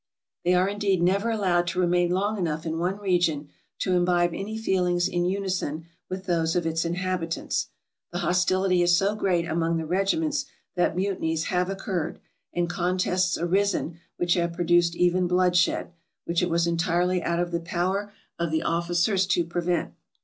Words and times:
They 0.43 0.55
are, 0.55 0.67
indeed, 0.67 1.03
never 1.03 1.29
allowed 1.29 1.67
to 1.67 1.79
remain 1.79 2.09
long 2.09 2.39
enough 2.39 2.65
in 2.65 2.79
one 2.79 2.97
region 2.97 3.49
to 3.81 3.93
imbibe 3.93 4.33
any 4.33 4.57
feelings 4.57 5.07
in 5.07 5.25
unison 5.25 5.85
with 6.09 6.25
those 6.25 6.55
of 6.55 6.65
its 6.65 6.83
inhabitants. 6.83 7.67
The 8.11 8.17
hostility 8.25 8.81
is 8.81 8.97
so 8.97 9.13
great 9.13 9.47
among 9.47 9.77
the 9.77 9.85
regi 9.85 10.17
ments 10.17 10.45
that 10.75 10.95
mutinies 10.95 11.43
have 11.53 11.69
occurred, 11.69 12.19
and 12.51 12.67
contests 12.67 13.37
arisen 13.37 13.99
which 14.17 14.33
have 14.33 14.53
produced 14.53 14.95
even 14.95 15.27
bloodshed, 15.27 15.91
which 16.25 16.41
it 16.41 16.49
was 16.49 16.65
entirely 16.65 17.21
out 17.21 17.39
of 17.39 17.51
the 17.51 17.59
power 17.59 18.11
of 18.39 18.49
the 18.49 18.63
officers 18.63 19.27
to 19.27 19.45
prevent. 19.45 19.93